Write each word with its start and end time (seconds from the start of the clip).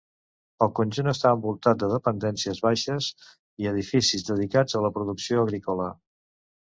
El 0.65 0.69
conjunt 0.79 1.09
està 1.11 1.33
envoltat 1.37 1.83
de 1.83 1.89
dependències 1.91 2.61
baixes 2.69 3.09
i 3.65 3.69
edificis 3.73 4.27
dedicats 4.31 4.79
a 4.81 4.85
la 4.87 4.93
producció 4.97 5.45
agrícola. 5.47 5.91